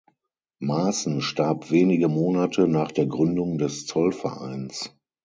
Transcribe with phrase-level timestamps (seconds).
[0.61, 4.97] Maaßen starb wenige Monate nach der Gründung des Zollvereins.